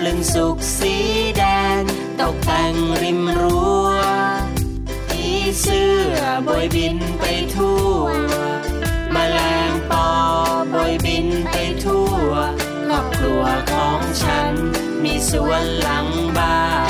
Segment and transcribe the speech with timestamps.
[0.00, 0.94] ำลึงสุกสี
[1.36, 1.42] แด
[1.78, 1.82] ง
[2.20, 3.88] ตกแต่งริมรั้ว
[5.08, 5.26] ผี
[5.60, 8.02] เสื้อบอยบินไปทั่ว
[9.14, 10.08] มแมลงปอ
[10.72, 12.30] บอยบินไปทั่ว
[12.84, 14.52] ครอบครัวของฉัน
[15.04, 16.58] มีสวนหลังบ้า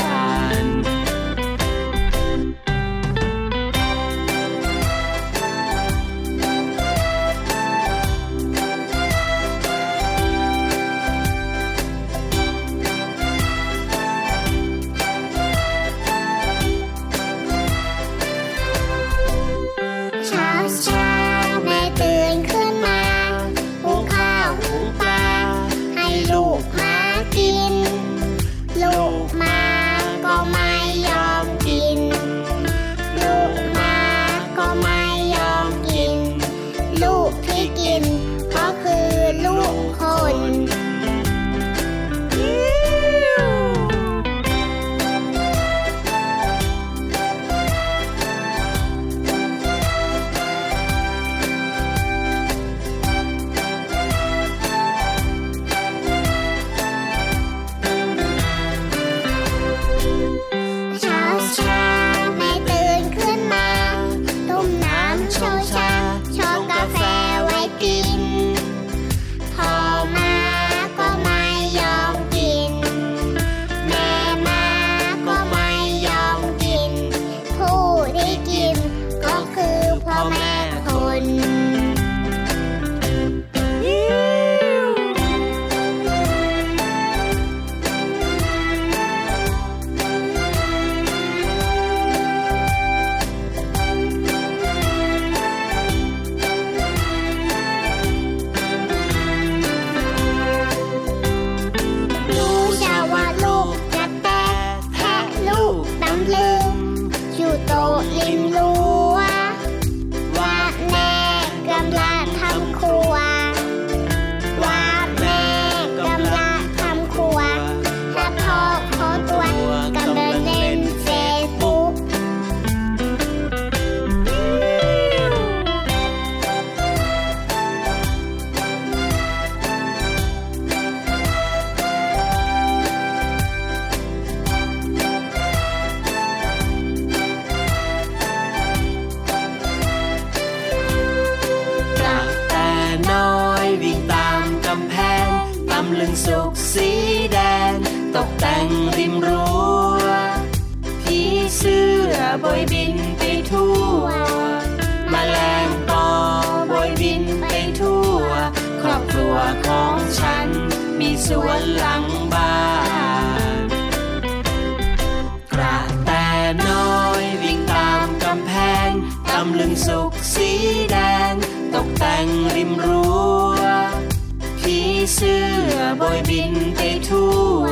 [176.01, 177.63] บอยบินไปทั่ว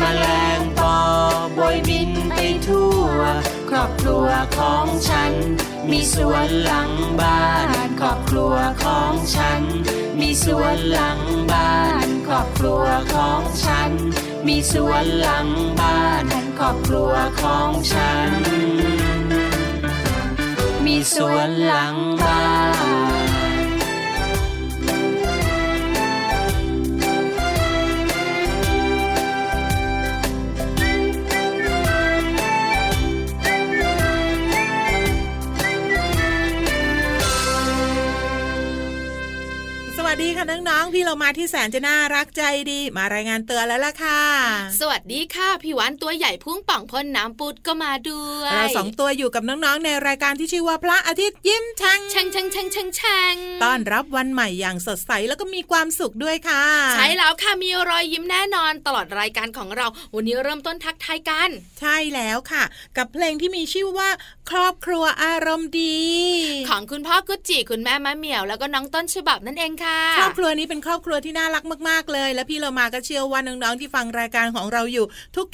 [0.00, 0.26] มแมล
[0.58, 0.96] งปอ
[1.58, 3.18] บอยบินไปทั่ว
[3.70, 5.32] ครอบครัวของฉัน
[5.90, 8.54] มีสวนหลังบ้าน ครอบครัว
[8.84, 9.62] ของฉัน
[10.20, 11.20] มีสวนหลัง
[11.50, 11.76] บ้า
[12.06, 12.84] น ครอบครัว
[13.14, 13.90] ของฉัน
[14.46, 15.48] มีสวนหลัง
[15.80, 16.24] บ้าน
[16.58, 18.30] ครอบครัวของฉัน
[20.84, 22.71] มีสวนหลังบ้าน
[40.14, 44.22] วัสดีค่ะน้องๆ พี่เรามาที่แสนจะน่ารักใจดี มารายงานเตือนแล้วล่ะค่ะ
[44.80, 56.64] สวัสดีค่ะ พี่วันตัวใหญ่พุ่งป่องพ่นน้ำปุดก็มาด้วยเราสองตัวอยู่กับน้องๆ ในรายการที่ชื่อว่าพระอาทิตย์ยิ้มช่างชังชังชังชังชังต้อนรับวันใหม่อย่างสดใสแล้วก็มีความสุขด้วยค่ะ
[56.94, 61.50] ใช่แล้วค่ะมีรอยยิ้มแน่นอนตลอดรายการของเรา วันนี้เริ่มต้นทักทายกัน
[61.80, 62.64] ใช่แล้วค่ะ
[62.96, 64.08] กับเพลงที่มีชื่อว่า
[64.50, 65.98] ครอบครัวอารมณ์ดี
[66.68, 75.06] ของคุณพ่อกุจิคุณแม่มะเหมียวแล้วก็น้องต้นฉบับนั่นเองค่ะครอบครัวนี้เป็นครอบรอบครัวที่น่ารักมากๆเลย และพี่เรามาก็เชื่อว่าน้องๆที่ฟังรายการของเราอยู่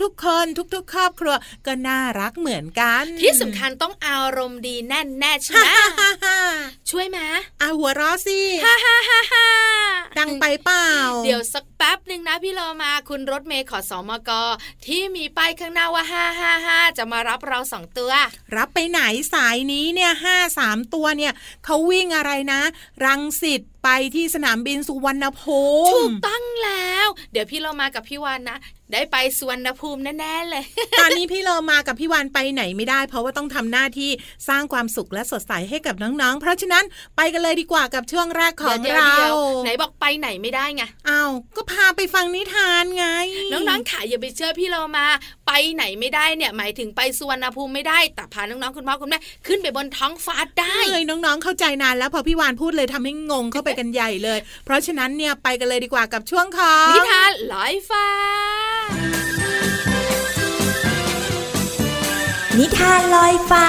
[0.02, 1.34] ทุกๆ คนทุก ๆ ครอบครัว
[1.66, 5.68] ก็น่ารักเหมือนกัน ที่สำคัญต้องอารมณ์ดีแน่แน่ๆใช่ไหม
[6.90, 7.18] ช่วยไหม
[7.62, 9.46] อาหัวเราะสิฮ่าฮ่าฮ่าฮ่า
[10.18, 10.88] ดังไปเปล่า
[11.24, 14.30] เดี๋ยวสักแป๊บหนึ่งนะพี่เรามาคุณรถเมย์ขอสอมก
[14.86, 18.12] ที่มีป้ายข้างหน้าว่าห้าห้าห้าจะมารับเราสองตัว
[18.56, 19.00] รับไปไหน
[19.32, 21.32] สายนี้เนี่ยห้าสามตัวเนี่ย
[21.64, 22.60] เขาวิ่งอะไรนะ
[23.04, 28.58] รังสิตไปที่สนามบินสุวรรณภูมิถูกต้องแล้ว เดี๋ยวพี่เรามากับพี่วานนะ
[28.92, 30.64] ได้ไปสวนภูมิแน่ๆเลย
[31.00, 34.10] ตอนนี้พี่เรามากับพี่วานไปไหนไม่ได้ เพราะว่าต้องทำหน้าที่
[34.48, 36.84] สร้างความสุขและสดใสให้กับน้องๆ เพราะฉะนั้น
[37.16, 43.06] ไปกันเลยดีกว่ากับช่วงแรกของดี๋ยวเราดี๋ยวไหนบอกไปไหนไม่ได้ไงอ้าวก็พาไปฟังนิทานไง
[43.52, 45.06] น้องๆขาอย่าไปเชื่อพี่เรามา
[45.46, 58.06] ไปไหนไม่ได้เนี่ย หมายถึงไปสวนภูมิไม่ได้แต่พาน้องๆคุณพ่อคุณแม่ขึ้นไปบนท้องฟ้าได้เลยน้องๆเข้าใจนานแล้วพอพี่วานพูดเลยทำให้งงเข้าไปกันใหญ่เลย เพราะฉะนั้นเนี่ยไปกันเลยดีกว่ากับช่วงของนิทานลอยฟ้า
[62.58, 63.68] นิทานลอยฟ้า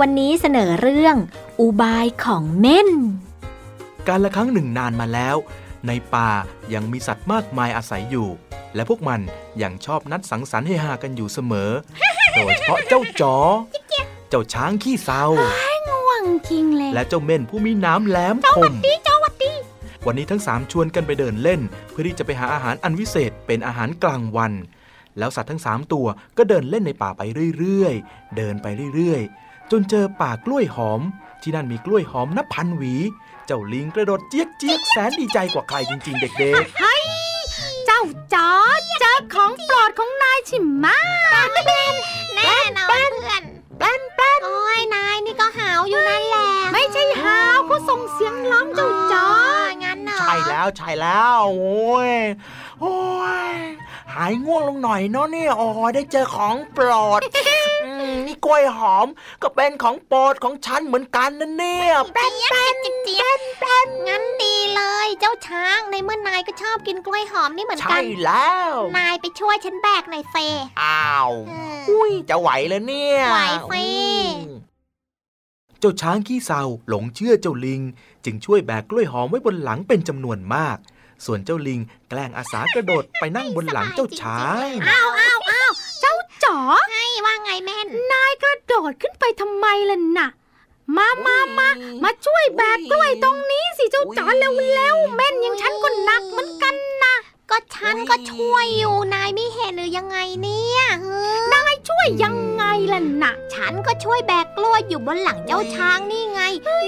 [0.00, 1.16] วันนี้เสนอเรื่อง
[1.60, 2.90] อุบายของเม่น
[4.08, 5.36] การละครั้งหนึ่งนานมาแล้ว
[5.86, 6.30] ในป่า
[6.74, 8.28] ยังมีสัตว์มากมายอาศัยอยู่
[8.74, 9.20] และพวกมัน
[9.62, 11.70] ยังชอบนัดสังสรรค์ให้ฮากันอยู่เสมอ
[12.34, 13.36] โดยเฉพาะเจ้าจอ
[14.30, 15.24] เจ้าช้างขี้เศร้า
[15.88, 18.72] ง่วงจริงเลย และเจ้าเม่นผู้มีน้ำแหลมคม
[20.06, 21.60] วันนี้ทั้งสามชวนกันไปเดินเล่น
[21.90, 24.52] เพื่อที่จะไปหาอาหารอันวิเศษเป็นอาหารกลางวัน
[25.18, 26.06] แล้วสัตว์ทั้งสามตัว
[26.36, 27.22] ก็เดินเล่นในป่าไป
[27.58, 31.00] เรื่อยๆ เดินไปเรื่อยๆ จนเจอป่ากล้วยหอม
[31.42, 32.94] ที่นั่นมีกล้วยหอมนับพันหวี
[33.46, 36.32] เจ้าลิงกระโดดเจี๊ยกเจี๊ยกแสนดีใจกว่าใครจริง ๆ เด็ก
[37.86, 38.00] เจ้า
[38.34, 38.50] จอ
[39.00, 40.98] เจอของโปรดของนายชิมมา
[42.36, 43.44] แน่นอนเพื่อน
[43.78, 49.26] แป้นแป้นโอ้ยนายนี่ก็หาวอยู่นั่นแหละ ไม่ใช่หาวเขาส่งเสียงร้องเจ้าจอ
[49.84, 52.12] งั้นเหรอๆใช่แล้วใช่แล้ว โอ้ย
[52.80, 52.94] โอ้
[53.52, 53.54] ย
[54.14, 56.88] หายง่วงลงหน่อยเนาะเนี่ยโอ้ยได้เจอของโปร
[57.18, 57.20] ด
[57.84, 59.06] อืมนี่กล้วยหอม
[59.42, 70.36] ก็เป็นของโปรดของฉันเหมือนกันนะเนี่ยแป้นแป้นเจี๊ยบแป้นงั้นดีเลย เจ้าช้างในเมื่อนายก็ชอบกินกล้วยหอมนี่เหมือนกัใช่นแล้ว นายไปช่วยฉันแบกหน่อยเฟ
[70.82, 73.40] อ้าวเอออุ้ยจะไหวเลยเนี่ยไหว
[73.72, 73.86] สิ
[74.46, 74.58] อืม
[75.80, 77.80] เจ้าช้างขี้เศร้าหลงเชื่อเจ้าลิง
[78.24, 80.78] จึงช่วยแบกกล้วยหอมไว้บนหลังเป็นจำนวนมาก
[81.24, 86.14] ส่วนเจ้าลิงแกล้งอาสากระโดดไปนั่งบนหลังเจ้าช้างอ้าวอ้าวอ้าวเจ้า
[86.44, 86.58] จ๋อ
[86.92, 90.28] ให้ว่าไงแม่น นายกระโดดขึ้นไปทำไมล่ะน่ะ
[90.96, 91.68] มามามา
[92.02, 97.14] มาช่วยแบกกล้วยตรงนี้สิเจ้าจ๋อเร็วๆแม่นอย่างฉันก็หนักเหมือนกันนะ
[97.50, 106.40] ก็ฉันก็ช่วยอยู่นายไม่เห็นหรือยังไงเนี่ยเฮ้อนายช่วยยังไงล่ะน่ะ ฉันก็ช่วยแบกกล้วยอยู่บนหลังเจ้าช้างนี่ไง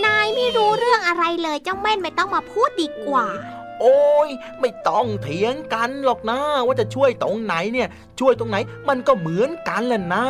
[0.07, 3.27] นายไม่รู้เรื่องอะไรเลยเจ้าแม่นไม่ต้องมาพูดดีกว่า
[3.81, 4.29] โอ้ย
[4.61, 7.89] ไม่ต้องเถียงกันหรอกนะว่าจะช่วยตรงไหนเนี่ย
[8.21, 8.57] ช่วยตรงไหน
[8.89, 10.27] มันก็เหมือนกันแหละนะ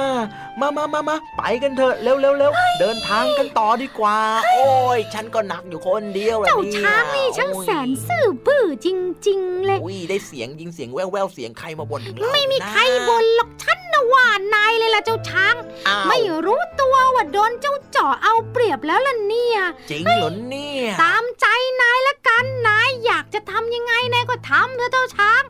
[0.61, 4.19] มามามามาไปกันเถอะเร็วเร็วเร็วเดินทางกันต่อดีกว่า
[4.52, 8.88] โอ้ยฉันก็หนักอยู่คนเดียวอะเจ้าเนี่ยช้างนี่ช่างแสนซื่อบื้อจ
[9.29, 15.55] ริง ๆ เลยอุ้ยได้เสียงยิงเสียงแววแววๆเสียงใครมาบ่นถึงเราไม่มีนะใครบ่นหรอกฉันนะว่านายเลยล่ะเจ้าช้าง
[15.88, 19.58] อ้าวไม่รู้ตัวว่าโดนเจ้าจ่อเอาเปรียบแล้วล่ะเนี่ย
[19.91, 21.46] จริงเหรอเนี่ยตามใจ
[21.82, 25.43] นายละกันนายอยากจะทำยังไงนายก็ทำเถอะเจ้าช้าง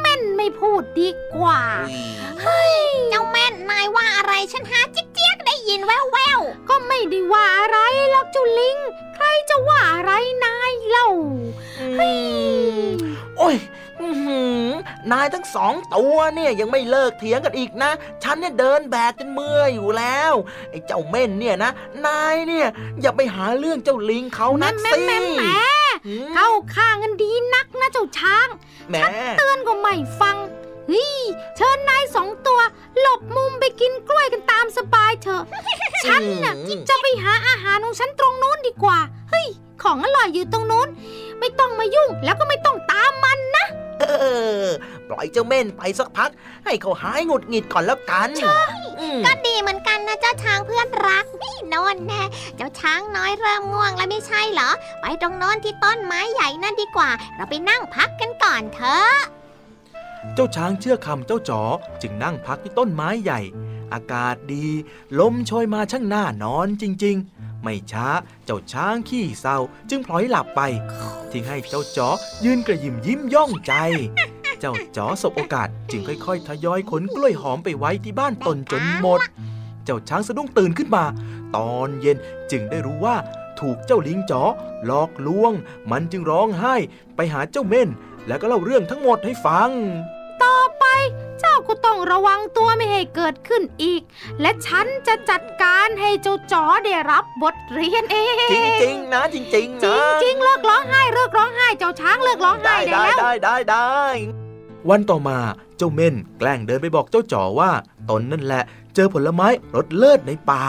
[0.00, 1.60] แม่นไม่พูดดีกว่า
[2.46, 2.74] อุ้ย
[3.10, 7.78] เจ้าแม่นนายว่าอะไรฉันหาจิ๊กเจี๊ยกได้ยินแววแววก็ไม่ได้ว่าอะไร
[8.10, 8.78] หรอกเจ้าลิง
[9.14, 10.12] ใครจะว่าอะไร
[10.44, 11.08] นายเล่า
[13.38, 13.56] โอ้ย
[14.00, 14.66] อื้อหือ
[15.12, 17.90] นายทั้งสองตัวเนี่ยยังไม่เลิกเถียงกันอีกนะ
[18.22, 20.32] ฉันเนี่ยเดินแบกจนเมื่อยอยู่แล้ว
[20.70, 21.70] ไอ้เจ้าเม่นเนี่ยนะ
[22.06, 22.66] นายเนี่ย
[23.00, 25.46] อย่าไปหาเรื่องเจ้าลิงเขานักแม่สิแม่แม่หื
[25.80, 25.81] ม
[26.34, 28.48] เข้าข้างกันดีนักนะเจ้าช้าง
[28.88, 28.94] แหม
[29.38, 30.36] เตือนก็ไม่ฟัง
[30.88, 31.20] เฮ้ย
[31.56, 32.60] เชิญนายสองตัว
[33.00, 35.42] หลบมุมไปกินกล้วยกันตามสบายเถอะ
[36.04, 38.98] ฉันน่ะอืมจะไปหาอาหารของฉันตรงนู้นดีกว่า
[39.30, 39.46] เฮ้ย
[39.82, 40.88] ของอร่อยอยู่ตรงนู้น
[41.40, 43.81] ไม่ต้องมายุ่งแล้วก็ไม่ต้องตามมันนะเออ
[45.08, 46.30] ปล่อยเจ้าเม่นไปสักพัก
[46.64, 48.30] ให้เขาหายหงุดหงิดก่อนแล้วกัน
[49.00, 52.22] อืมๆก็ดีเหมือนกันนะเจ้าช้างเพื่อนรักนี่โนนแน่
[52.56, 59.12] เจ้าช้างน้อยเริ่มง่วงแล้วไม่ใช่เหรอ ไปตรงโน้นที่ต้นไม้ใหญ่นั่นดีกว่า เราไปนั่งพักกันก่อนเถอะ
[60.34, 61.62] เจ้าช้างเชื่อคำเจ้าจ๋อ
[62.02, 63.40] จึงนั่งพักที่ต้นไม้ใหญ่
[63.92, 64.66] อากาศดี
[65.20, 68.06] ลมโชยมาช่างน่านอนจริง ๆ ไม่ช้า
[68.44, 69.58] เจ้าช้างขี้เศร้า
[69.90, 70.60] จึงพลอยหลับไป
[71.30, 72.08] ทิ้งให้เจ้าจ๋อ
[72.44, 73.74] ยืนกระยิมยิ้มย่องใจ
[74.60, 79.20] เจ้าจ๋อสบโอกาสจึงค่อยๆ ทยอยขนกล้วยหอมไปไว้ที่บ้านตนจนหมด
[79.84, 81.04] เจ้าช้างสะดุ้งตื่นขึ้นมา
[81.56, 82.16] ตอนเย็น
[82.50, 83.16] จึงได้รู้ว่า
[83.60, 84.42] ถูกเจ้าลิงจ๋อ
[84.86, 85.52] หลอกลวง
[85.90, 86.74] มันจึงร้องไห้
[87.16, 87.88] ไปหาเจ้าเม่น
[88.26, 89.70] แล้วก็เล่าเรื่องทั้งหมดให้ฟัง
[91.68, 94.02] ก็ต้องระวังตัวไม่ให้เกิดขึ้นอีก
[94.40, 104.00] และฉันจะจัดการให้เจ้าจ๋อได้รับบทเรียนเอง จริงๆนะจริงๆจรินะงจริงๆเลิกร้องไห้เลิกร้องไห้เจ้าช้างเลิกร้องไห้ได้ได้ได้แล้วได้ได้ได้
[104.90, 105.38] วันต่อมา
[105.76, 107.70] เจ้าเม่นแกล้งเดินไปบอกเจ้าจ๋อว่า
[108.10, 108.62] ตนนั่นแหละ
[108.94, 110.64] เจอผลไม้รสเลิศในป่า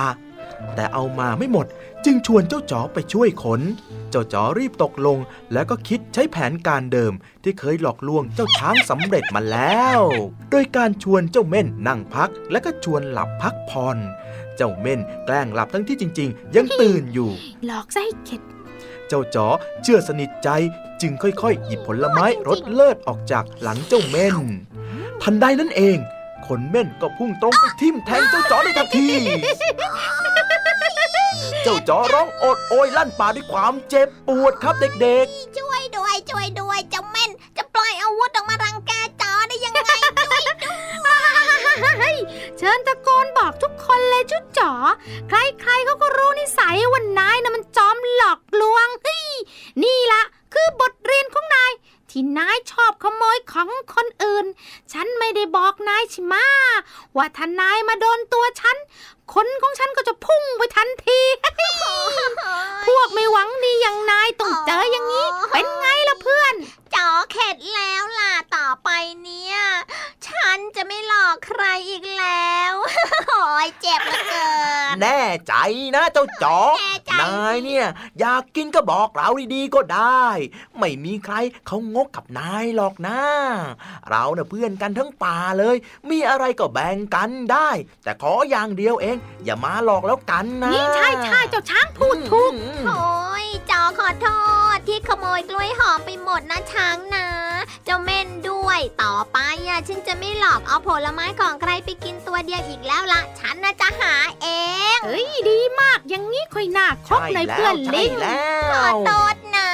[0.75, 1.67] แต่เอามาไม่หมด
[2.05, 3.62] จึงชวนเจ้าจ๋อไปช่วยขน
[4.10, 5.17] เจ้าจ๋อรีบตกลง
[5.53, 10.00] แล้วก็คิดใช้แผนการเดิมที่เคยหลอกลวงเจ้าช้างสำเร็จมาแล้ว
[10.51, 13.98] โดยการชวนเจ้าเม่นนั่งพัก และก็ชวนหลับพักผ่อน
[14.58, 17.29] เจ้าเม่นแกล้งหลับทั้งที่จริง ๆ ยังตื่นอยู่
[17.65, 18.41] หลอกซะให้เข็ด
[19.08, 19.48] เจ้าจ๋อ
[19.84, 20.50] เชื่อสนิทใจ
[21.01, 24.38] จึงค่อยๆ หยิบผลไม้รสเลิศออกจากหลังเจ้าเม่น
[25.24, 25.98] ทันใดนั้นเอง
[26.48, 29.08] ขนเม่นก็พุ่งตรงไปทิ่มแทงเจ้าจ๋อในทันที
[31.63, 35.25] เจ้าจ๋อร้องโอดโอยลั่นป่าด้วยความเจ็บปวดครับเด็ก
[35.57, 42.15] ช่วยด้วยช่วยด้วยเจ้าเม่น จะปล่อยอาวุธออกมารังแกจอได้ยังไงช่วยด้วย
[42.57, 44.71] เชิญตะโกนบอกทุกคนเลยชุดจ๋อ
[45.29, 49.27] ใครๆเขาก็รู้นิสัยว่านายนะมันจอมหลอกลวงเฮ้ย
[49.83, 50.23] นี่ละ
[50.53, 51.71] คือบทเรียนของนาย
[52.09, 54.45] ที่นายชอบขโมยของคนอื่น
[54.93, 56.47] ฉันไม่ได้บอกนายใช่ไหมะ
[57.15, 58.77] ว่าถ้านายมาโดนตัวฉัน
[59.34, 61.20] ขนของฉันก็จะพุ่งไปทันที
[62.88, 66.56] พวกไม่หวังดีอย่างนายต้องเจออย่างนี้ เป็นไงล่ะเพื่อน
[66.96, 68.90] จอเข็ดแล้วล่ะต่อไป
[69.24, 69.58] เนี่ย
[70.28, 72.74] ฉันจะไม่หลอกใครอีกแล้ว
[73.30, 74.50] โอ้ยเจ็บเหลือเกิ
[74.92, 75.54] นๆแน่ใจ
[75.96, 77.86] นะเจ้าจ๋อแน่ใจ นายเนี่ย
[78.20, 80.25] อยากกินก็บอกเราดีๆก็ได้
[80.80, 81.36] ไม่มีใคร
[81.68, 83.20] เขางกกับนายหรอกนะ
[84.10, 85.75] เราเน่ะเพื่อนกันทั้งป่าเลย
[86.10, 87.70] มีอะไรก็แบ่งกันได้
[88.03, 92.53] แต่ขออย่างเดียวเอง อย่ามาหลอกแล้วกันนะนี่ใช่ใช่เจ้าช้างพูดถูก
[92.88, 94.27] โอ้ยจอขอโท
[94.75, 97.25] ษที่ขโมยกล้วยหอมไปหมดนะช้างนะ
[97.86, 99.38] เจ้าเม่นด้วยต่อไป
[99.68, 104.48] อะฉันจะไม่หลอกเอาผลไม้ของใครไปกินตัวเดียวอีกแล้วละฉันน่ะจะหาเอ
[104.96, 109.70] งเอ้ยดีมากอย่างนี้ค่อยน่าคบในเพื่อนลิงใช่แล้ขอวโทษนะ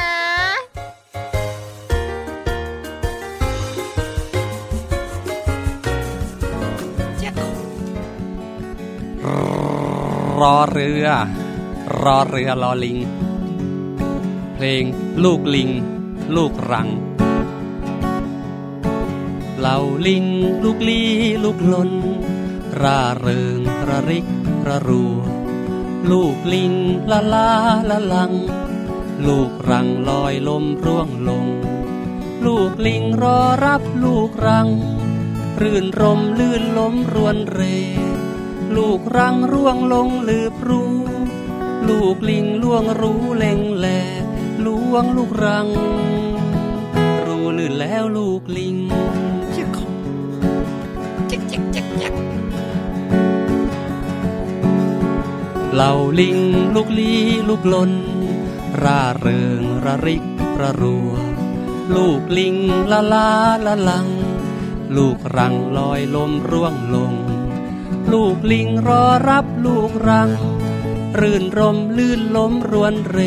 [10.41, 11.05] รอเรือ
[12.03, 12.97] รอเรือรอลิง
[14.55, 14.83] เพลง
[15.23, 15.69] ลูกลิง
[16.35, 16.89] ลูกรัง
[19.59, 19.77] เหล่า
[20.07, 20.25] ลิง
[20.63, 21.01] ลูกลี
[21.43, 21.91] ลูกลน
[22.81, 24.25] ร่าเริงระริก
[24.67, 25.19] ระรัว
[26.07, 26.73] ลูกลิง
[27.11, 27.49] ละลา
[27.89, 28.33] ละลัง
[29.27, 31.47] ลูกรังลอยลมร่วงลง
[32.45, 34.69] ลูกลิงรอรับลูกรัง
[35.61, 37.61] รื่นรมลื่นล้มรวนเร
[38.75, 40.95] ลูกรังร่วงลงลืบรู้
[41.89, 43.87] ลูกลิงล่วงรู้เล็งแหล
[44.65, 45.67] ล่วงลูกรัง
[47.25, 48.77] รู้ลื่นแล้วลูกลิง
[55.81, 56.39] เหล่าลิง
[56.75, 57.13] ลูกลี
[57.49, 57.91] ลูกลน
[58.83, 60.23] ร่าเริงระริก
[60.61, 61.11] ระรัว
[61.95, 62.55] ลูกลิง
[62.91, 63.29] ละลา
[63.65, 64.07] ละลัง
[64.95, 67.13] ลูกรังลอยลมร่วงลง
[68.11, 70.31] ลูกลิงรอรับลูกรัง
[71.19, 73.17] รื่นรมลื่นล้มรวนเร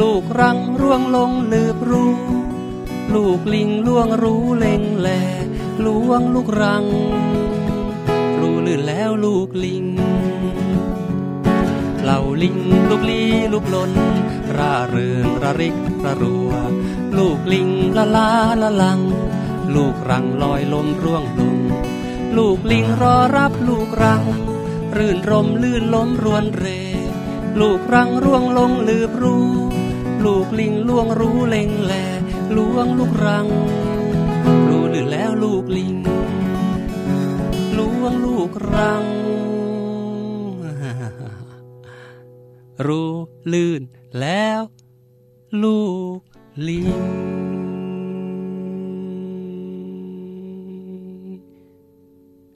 [0.00, 2.14] ลูกรังร่วงลงลืบรู้
[3.14, 5.08] ลูกลิงล่วงรู้เล็งแหล
[5.84, 6.84] ล่วงลูกรัง
[8.38, 9.86] รู้ลื่นแล้วลูกลิง
[12.02, 12.58] เหล่าลิง
[12.90, 13.92] ลูกลีลูกลน
[14.56, 16.52] ร่าเริงระริกระรัว
[17.16, 18.28] ลูกลิงละลา
[18.62, 19.00] ละลัง
[19.74, 21.58] ลูกรังลอยลมร่วงลง
[22.36, 24.22] ลูกลิงรอรับลูกรัง
[24.96, 26.66] รื่นรมลื่นล้มรวนเร
[27.60, 29.48] ลูกรังร่วงลงลืบรู้
[30.24, 31.94] ลูกลิงล่วงรู้เล็งแหล
[32.56, 33.46] ล่วงลูกรัง
[34.68, 35.94] รู้ลื่นแล้วลูกลิง
[37.78, 39.04] ล่วงลูกรัง
[42.86, 43.12] รู้
[43.52, 43.82] ลื่น
[44.20, 44.60] แล้ว
[45.62, 45.80] ลู
[46.16, 46.18] ก
[46.68, 47.32] ลิง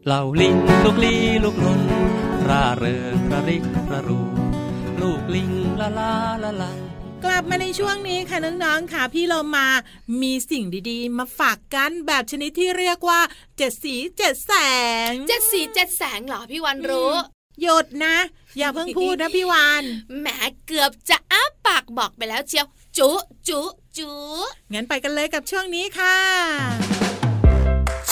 [0.06, 1.14] เหล่าลิงลูกลี
[1.44, 1.80] ลูกลน
[2.48, 4.20] ร่าเริงระริกระรู
[5.00, 6.12] ลูกลิงละลา
[6.44, 6.78] ละลัง
[7.24, 9.66] กลับมาในช่วงนี้ค่ะน้องๆค่ะ พี่เรามา
[10.22, 13.20] มีสิ่งดีๆ มาฝากกันแบบชนิดที่เรียกว่า
[13.56, 14.52] เจ็ดสีเจ็ดแส
[15.08, 17.12] งเจ็ดสีเจ็ดแสงเหรอพี่วันรู้
[17.62, 18.16] หยดนะ
[18.58, 19.82] อย่าเพิ่งพูดนะพี่วาน
[20.20, 20.26] แหม
[20.66, 22.66] เกือบจะอ้าปากบอกไปแล้วเชียว
[22.98, 23.10] จุ
[23.48, 23.60] จุ
[23.98, 24.10] จุ
[24.72, 26.18] งั้นไปกันเลยกับช่วงนี้ค่ะ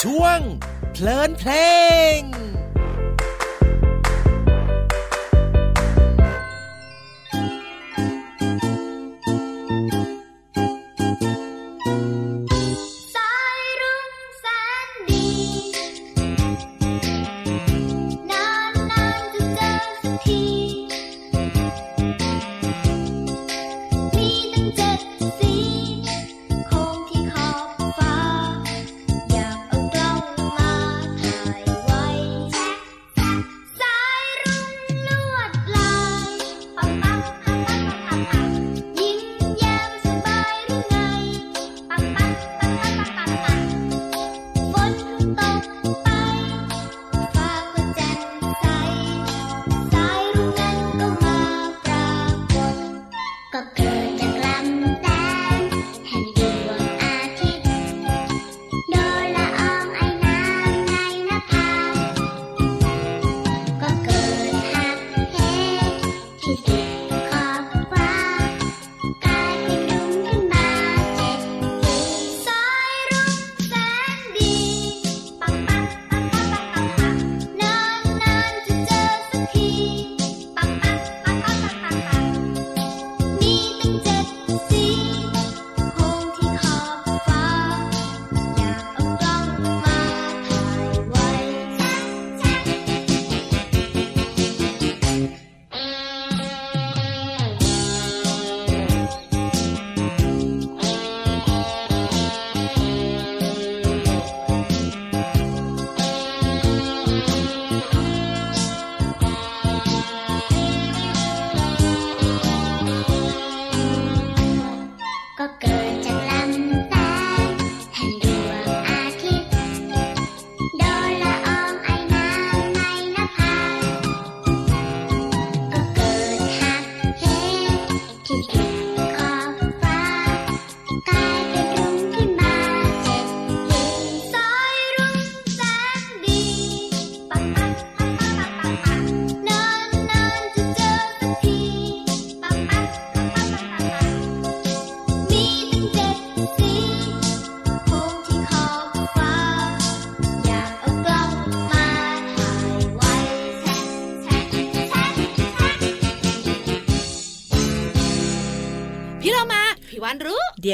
[0.01, 0.39] ช่วง
[0.93, 1.51] เพลินเพล
[2.17, 2.19] ง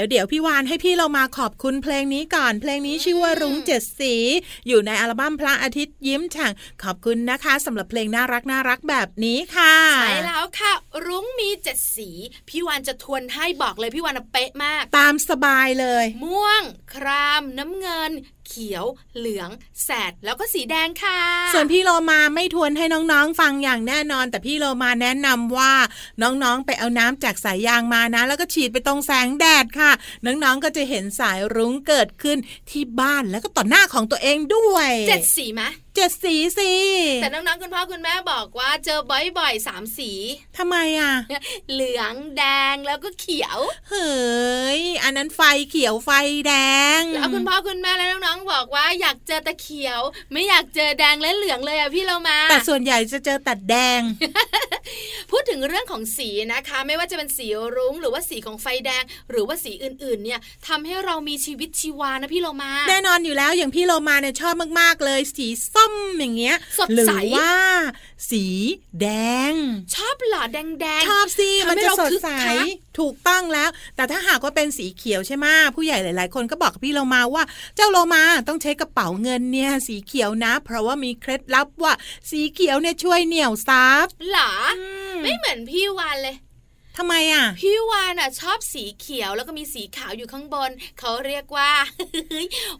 [0.02, 4.16] ดี๋ยวเดี๋ยวพี่วานให้พี่เรามาขอบคุณเพลงนี้ก่อนเพลงนี้ชื่อว่ารุ้งเจ็ดสี
[4.68, 6.52] อยู่ในอัลบั้มพระอาทิตย์ยิ้มแฉ่ง
[6.84, 10.74] ขอบคุณนะคะสำหรับเพลงน่ารักน่ารักแบบนี้ค่ะใช่แล้วค่ะ
[11.06, 12.10] รุ้งมีเจ็ดสี
[12.49, 18.12] พี่วันจะทวนให้บอกเลยพี่วันน่ะเป๊ะมาก ตามสบายเลย ม่วง คราม น้ำเงิน
[18.47, 18.86] เขียว
[19.17, 19.49] เหลือง
[19.84, 21.19] แสด แล้วก็สีแดงค่ะ
[21.54, 25.73] ส่วนพี่โลมาไม่ทวนให้น้องๆฟังอย่างแน่นอน แต่พี่โลมาแนะนำว่า
[26.21, 29.91] น้องๆ ไปเอาน้ำจากสายยางมานะ แล้วก็ฉีดไปตรงแสงแดดค่ะ
[30.25, 32.38] น้องๆก็จะเห็นสายรุ้งเกิดขึ้น
[32.69, 35.62] ที่บ้านแล้วก็ต่อหน้าของตัวเองด้วยเจ็ดสีไหม
[35.95, 36.71] เจ็ดสีสิ
[37.21, 40.12] แต่น้องๆคุณพ่อคุณแม่บอกว่าเจอบ่อยๆสามสี
[40.58, 41.13] ทำไมอะ
[41.71, 46.10] เหลืองแดงแล้วก็เขียว เฮ้ยอันนั้นไฟเขียวไฟ
[46.47, 46.54] แด
[46.99, 50.01] งแล้วคุณพ่อคุณแม่และน้องๆบอกว่าอยากเจอแต่เขียว
[50.32, 54.01] ไม่อยากเจอแดงและเหลืองเลยอะพี่เรามาแต่ส่วนใหญ่จะเจอตัดแดง
[55.32, 65.81] พูดถึงเรื่องของสีนะคะ ไม่ว่าจะเป็นสีรุ้งหรือว่าสีของไฟแดง หรือว่าสีอื่นๆ เนี่ยทำให้เรามีชีวิตชีวานะพี่เรามา แน่นอนอยู่แล้วอย่างพี่โลมาเนี่ยชอบมากๆเลยสีส้ม
[66.20, 67.54] อย่างเงี้ยสดหรืใสว่า
[68.32, 68.46] สี
[69.02, 69.08] แด
[69.52, 69.54] ง
[69.96, 72.65] ชอบเหรอแดงๆชอบสิทำมันให้จะเราสดคึกใสคัก
[73.00, 77.44] ถูกต้องแล้ว แต่ถ้าหากว่าเป็นสีเขียวใช่ไหมผู้ใหญ่หลาย ๆ คนก็บอกกับพี่โลมาว่า
[77.76, 81.94] เจ้าโลมาต้องใช้กระเป๋าเงินเนี่ย สีเขียวนะ เพราะว่ามีเคล็ดลับว่า
[82.30, 84.84] สีเขียวเนี่ยช่วยเหนี่ยวซับเหรออ
[85.24, 86.36] ไม่เหมือนพี่วานเลย
[86.97, 91.71] ทำไมอะ พี่วานอะชอบสีเขียวแล้วก็มีสีขาวอยู่ข้างบน เขาเรียกว่า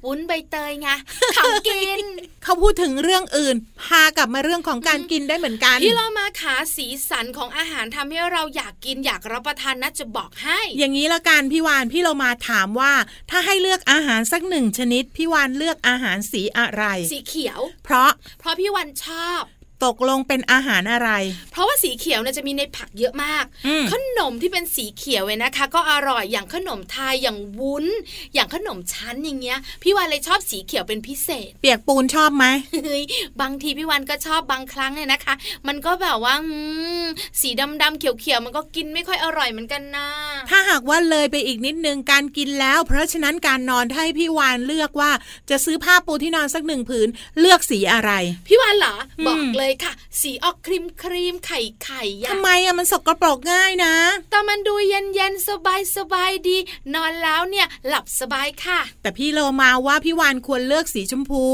[0.06, 0.90] วุ้นใบเตยไง
[1.36, 2.04] ของกิน
[2.44, 12.94] เขาพูดถึงเรื่องอื่น พากลับมาเรื่องของการกินได้เหมือนกัน พี่เรามาขาสีสันของอาหารทำให้เราอยากกินอยากรับประทานนะจะบอกให้ อย่างนี้ละกันพี่วานพี่เรามาถามว่า
[13.30, 19.44] ถ้าให้เลือกอาหารสักหนึ่งชนิด พี่วานเลือกอาหารสีอะไร สีเขียว เพราะ เพราะพี่วันชอบ
[19.86, 21.10] ตกลงเป็นอาหารอะไร
[21.52, 27.86] เพราะว่าสีเขียวเนี่ยจะมีในผักเยอะมากอืมขนมที่เป็นสีเขียวเนี่ยนะคะ ก็อร่อยอย่างขนมไทยอย่างวุ้น
[28.34, 32.46] อย่างขนมชั้นอย่างเงี้ย พี่วันเลยชอบสีเขียวเป็นพิเศษ เปียกปูนชอบไหม
[32.84, 33.04] เฮ้ย
[33.42, 35.34] บางทีพี่วันก็ชอบบางครั้งเนี่ยนะคะ
[35.68, 36.58] มันก็แบบว่าอื
[37.04, 37.06] ม
[37.42, 37.50] สี
[37.82, 40.08] ดำๆเขียวๆมันก็กินไม่ค่อยอร่อยเหมือนกันนะ
[40.50, 45.12] ถ้าหากว่าเลยไปอีกนิดนึงการกินแล้ว เพราะฉะนั้นการนอนถ้าให้พี่วานเลือกว่า
[45.50, 47.08] จะซื้อผ้าปูที่นอนสักหนึ่งผืน
[47.40, 48.12] เลือกสีอะไร
[48.48, 53.96] พี่วันเหรออืมบอกเลยค่ะ สีออกครีมครีมไข่ไข่ๆอะทำไมอะมันสกปรกง่ายนะ
[54.32, 56.58] แต่มันดูเย็นเย็นๆสบายสบายๆดี
[56.94, 61.46] นอนแล้วเนี่ยหลับสบายค่ะ แต่พี่โลมาว่าพี่วานควรเลือกสีชมพู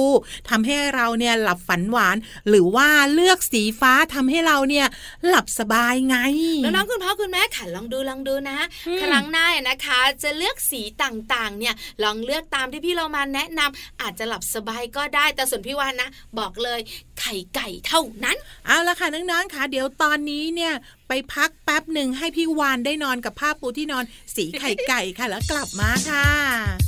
[0.49, 2.17] ทำให้เราเนี่ยหลับฝันหวาน
[2.49, 4.87] หรือว่าเลือกสีฟ้าทำให้เราเนี่ย
[5.27, 6.17] หลับสบายไง
[6.63, 16.79] น้องๆคุณพ่อคุณแม่ค่ะลองดูลองดูนะอืมครั้งหน้านะคะ จะเลือกสีต่างๆ เนี่ยลองเลือกตามที่พี่เรามาแนะนำอาจจะหลับสบายก็ได้แต่ส่วนพี่วานนะ บอกเลย
[17.19, 20.73] ไข่ไก่เท่านั้น เอาละค่ะน้องๆค่ะ เดี๋ยวตอนนี้เนี่ย
[21.07, 24.03] ไปพักแป๊บหนึ่งให้พี่วานได้นอนกับผ้าปูที่นอน
[24.35, 26.86] สีไข่ไก่ค่ะแล้วกลับมาค่ะ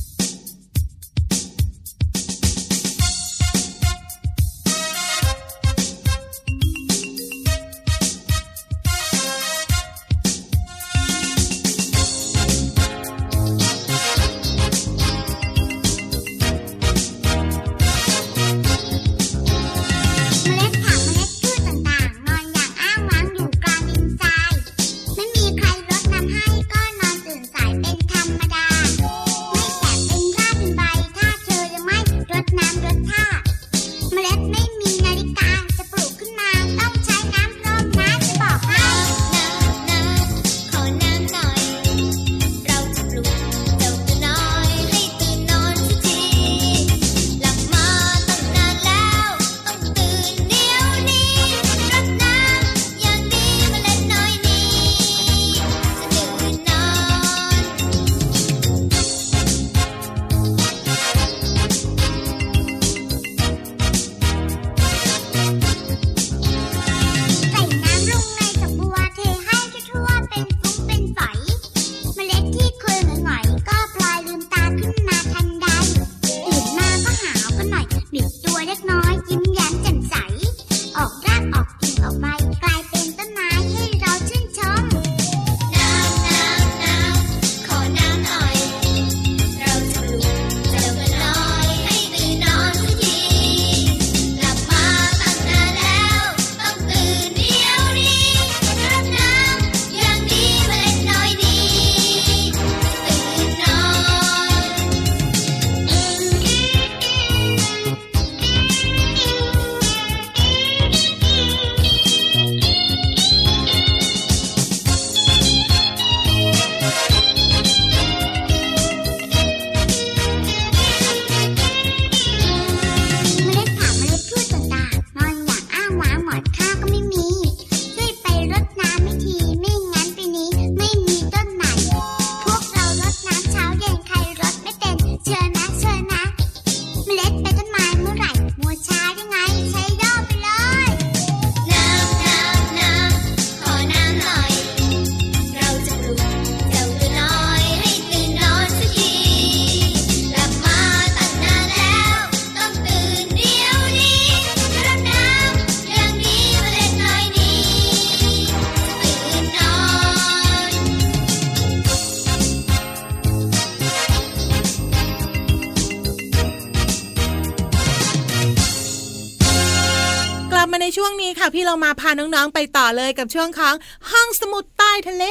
[171.69, 173.75] เรามาพาน้องๆไปต่อเลยกับช่วงของ
[174.11, 175.25] ห้องสมุดใต้ทะเล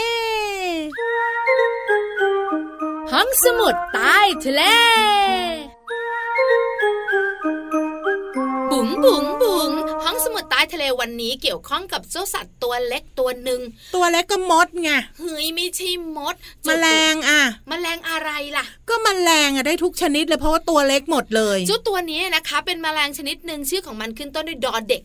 [3.13, 4.63] ห้องสมุดใต้ทะเล
[8.71, 9.71] บุ๋งบุ๋งบุ๋ง
[10.05, 13.61] ห้องสมุดใต้ทะเลวันนี้เกี่ยวข้องกับเจ้าสัตว์ตัวเล็กตัวหนึ่ง
[13.95, 16.35] ตัวเล็กก็มดไงเฮ้ยไม่ใช่มด
[16.67, 25.05] แมลงอะแมลงอะไรล่ะ ก็แมลงอะได้ทุกชนิดเลยเพราะว่าตัวเล็กหมดเลยเจ้าตัวนี้นะคะ เป็นแมลงชนิดหนึ่งชื่อของมันขึ้นต้นด้วยดอเด็ก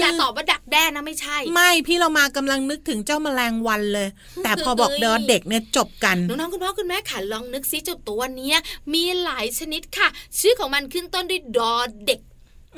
[0.00, 4.08] อย่าตอบว่าดักแด้นะไม่ใช่ ไม่พี่เรามากำลังนึกถึงเจ้าแมลงวันเลย
[4.44, 8.58] แต่พอบอกเดอเด็กเนี่ยจบกันน้องๆคุณพ่อคุณแม่ค่ะลองนึกซิเจ้าตัวเนี้ย
[8.92, 11.74] มีหลายชนิดค่ะ ชื่อของมันขึ้นต้นด้วยดอ
[12.06, 12.20] เด็ก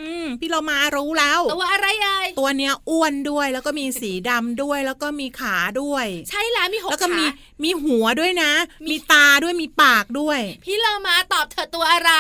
[0.01, 7.25] อืมพี่เรามารู้แล้วตัวอะไรเอ่ยตัวเนี้ยอ้วนด้วยแล้วก็มีสีดำด้วยแล้วก็มีขาด้วย ใช่แล้วมีหกแล้วก็ขามี
[7.65, 8.53] มีหัวด้วยนะ
[8.91, 12.13] มีตาด้วยมีปากด้วย พี่เรามาตอบเธอตัวอะไร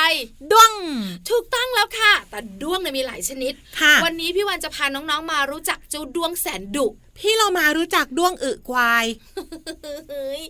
[0.52, 0.72] ด้วง
[1.30, 6.86] ถูกต้องแล้วค่ะ แต่ด้วงเนี่ยมีหลายชนิดค่ะวันนี้พี่วันจะพาน้องๆมารู้จักเจ้าด้วงแสนดุ
[7.18, 9.06] พี่เรามารู้จักด้วงอึควาย
[10.10, 10.42] เฮ้ย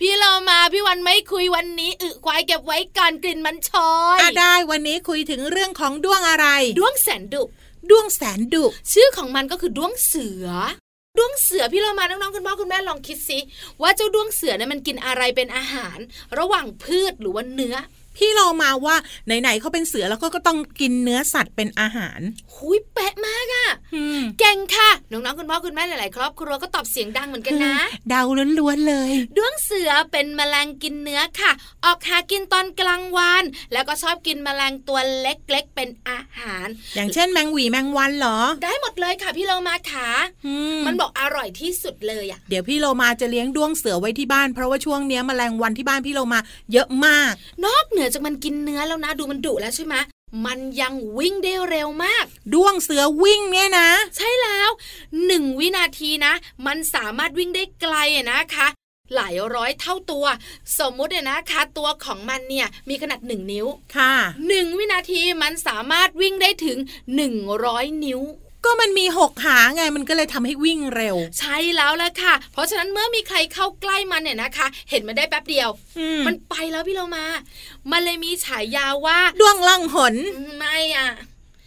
[0.00, 6.46] พี่เรามาพี่วันไม่คุยวันนี้อึควายเก็บไว้ก่อนกลิ่นมันชอยอะได้วันนี้คุยถึงเรื่องของด้วงอะไร
[6.78, 7.42] ด้วงแสนดุ
[7.90, 10.48] ด้วงแสนดุ ชื่อของมันก็คือด้วงเสือ
[11.18, 13.38] ด้วงเสือพี่เรามาน้องๆคุณพ่อคุณแม่ลองคิดสิ
[13.82, 15.98] ว่าเจ้าด้วงเสือเนี่ยมันกินอะไรเป็นอาหาร
[16.38, 17.76] ระหว่างพืชหรือว่าเนื้อ
[18.20, 22.20] พี่เรามาว่าไหนๆเขาเป็นเสือแล้วก็ก็ต้องกินเนื้อสัตว์เป็นอาหาร
[22.54, 27.76] หุยแปะมากอะอืมเก่งค่ะ น้องๆคุณพ่อคุณแม่หลายๆ ครอบครัวก็ตอบเสียงดังเหมือนกันนะ
[28.08, 28.22] เดา
[28.58, 31.52] ล้วนๆเลยด้วงเสือเป็นแมลงกินเนื้อค่ะ
[31.84, 40.08] ออกหากินตอนกลางวัน แล้วก็ชอบกินแมลงตัวเล็กๆเป็นอาหาร อย่างเช่นแมงหวีแมงวันเหรอ ได้หมดเลยค่ะพี่เรามาขา
[40.46, 40.54] อื
[40.86, 46.40] มันบอกอร่อยที่สุดเลยอะเดี๋ยวพี่โลมาจะเลี้ยงด้วงเสือไว้ที่บ้าน เพราะว่าช่วงเนี้ยแมลงวันที่บ้านพี่โลมา
[46.72, 47.32] เยอะมาก
[47.64, 49.94] นอกเหนือจากมันกินเนื้อแล้วนะดูมันดุแล้วใช่ไหม
[50.46, 54.70] มันยังวิ่งได้เร็วมาก ด้วงเสือวิ่งเนี่ยนะ ใช่แล้ว
[55.26, 56.32] หนึ่งวินาทีนะ
[56.66, 58.68] มันสามารถวิ่งได้ไกลอะนะคะ
[59.14, 60.26] หลายร้อยเท่าตัว
[60.78, 64.12] สมมุติเนี่ยนะคะ ตัวของมันเนี่ยมีขนาดหนึ่งนิ้วค่ะ
[64.48, 66.78] หนึ่งวินาทีมันสามารถวิ่งได้ถึง
[67.14, 68.20] หนึ่งร้อยนิ้ว
[68.64, 75.68] ก็มันมีหกหาไงมันก็เลยทำให้วิ่งเร็ว ใช่แล้วละค่ะ เพราะฉะนั้นเมื่อมีใครเข้าใกล้มันเนี่ยนะคะ เห็นมันได้แป๊บเดียว
[75.98, 77.26] อืมมันไปแล้วพี่เรามา
[77.90, 80.14] มันเลยมีฉายาว่าด้วงล่องหน
[80.58, 81.10] ไม่อะ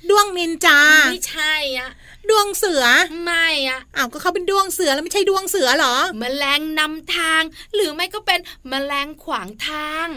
[0.10, 0.80] ด้วงนินจา
[1.10, 1.90] ไม่ใช่อะ
[2.30, 2.84] ด้วงเสือ
[3.26, 7.42] ไม่อะอ้าวก็เขาเป็นด้วงเสือแล้วไม่ใช่ด้วงเสือเหรอแมลงนำทาง
[7.76, 10.08] หรือไม่ก็เป็นแมลงขวางทาง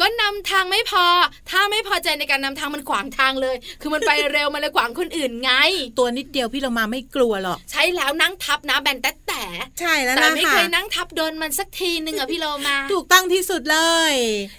[0.00, 1.04] ก็นำทางไม่พอ
[1.50, 5.52] ถ้าไม่พอใจในการนำทางมันขวางทางเลย คือมันไปเร็วมันเลยขวางคนอื่นไง
[5.98, 9.44] ตัวนิดเดียวพี่เรามาไม่กลัวหรอกใช่แล้วนั่งทับนะแบนแต่แต่
[9.80, 13.78] ใช่แล้วแต่นะไม่ค่ะเคยนั่งทับโดนมันสักทีหนึ่งอะพี่โลมา ถูกต้องที่สุดเล
[14.12, 14.14] ย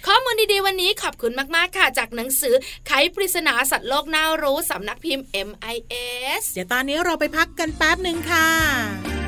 [0.07, 2.53] ข้อมูลดีๆวันนี้ขอบคุณมากๆค่ะ จากหนังสือ
[2.87, 9.18] ไขปริศนาสัตว์โลกน่ารู้สำนักพิมพ์ MIS เดี๋ยวตอนนี้เราไปพักกันแป๊บหนึ่งค่ะ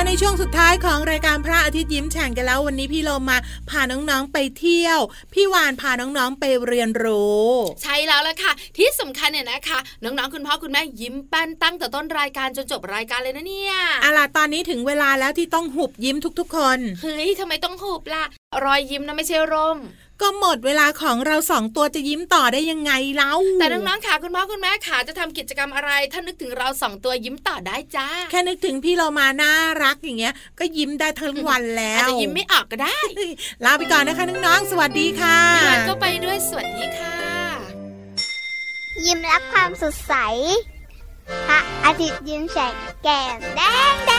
[0.00, 3.38] มาในช่วงสุดท้ายของรายการพระอาทิตย์ยิ้มแฉ่งกันแล้ววันนี้พี่โลมา
[3.70, 4.98] พาน้องๆไปเที่ยว
[5.34, 7.48] พี่วานพาน้องๆไปเรียนรู้
[7.82, 18.24] ใช่แล้วล่ะค่ะ ที่สำคัญเนี่ยนะคะ น้องๆคุณพ่อคุณแม่ยิ้มแป้นตั้งแต่ต้นรายการจนจบรายการเลยนะเนี่ยเอาล่ะตอนนี้ถึงเวลาแล้วที่ต้องหุบยิ้มทุกๆคน เฮ้ยทำไมต้องหูบล่ะ
[18.64, 19.78] รอยยิ้มนะไม่ใช่ร่ม
[20.22, 32.98] ก็หมดเวลาของเราสองตัวจะยิ้มต่อได้ยังไงเล่าแต่น้องๆค่ะคุณพ่อคุณแม่ค่ะจะทำกิจกรรมอะไร ถ้านึกถึงเราสองตัวยิ้มต่อได้จ้า แค่นึกถึงพี่เรามาน่ารักอย่างเงี้ย ก็ยิ้มได้ทั้งวันแล้อาจวจะยิ้มไม่ออกก็ได้
[33.64, 37.16] ลาไปก่อนนะคะน้องๆสวัสดีค่ะพี่วันก็ไปด้วยสวัสดีค่ะ
[39.06, 40.14] ยิ้มรับความสดใส
[41.48, 43.60] พระอาทิตย์ยิ้มแฉกแก้มแด
[43.92, 44.12] งแด